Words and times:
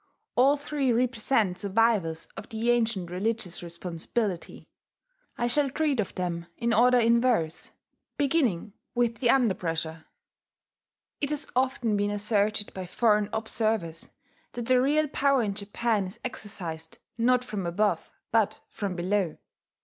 All 0.35 0.57
three 0.57 0.91
represent 0.91 1.59
survivals 1.59 2.25
of 2.35 2.49
the 2.49 2.71
ancient 2.71 3.11
religious 3.11 3.61
responsibility. 3.61 4.67
I 5.37 5.45
shall 5.45 5.69
treat 5.69 5.99
of 5.99 6.15
them 6.15 6.47
in 6.57 6.73
order 6.73 6.97
inverse, 6.97 7.69
beginning 8.17 8.73
with 8.95 9.19
the 9.19 9.29
under 9.29 9.53
pressure. 9.53 10.05
It 11.19 11.29
has 11.29 11.51
often 11.55 11.95
been 11.97 12.09
asserted 12.09 12.73
by 12.73 12.87
foreign 12.87 13.29
observers 13.31 14.09
that 14.53 14.65
the 14.65 14.81
real 14.81 15.07
power 15.07 15.43
in 15.43 15.53
Japan 15.53 16.07
is 16.07 16.19
exercised 16.25 16.97
not 17.15 17.43
from 17.43 17.67
above, 17.67 18.11
but 18.31 18.59
from 18.69 18.95
below. 18.95 19.37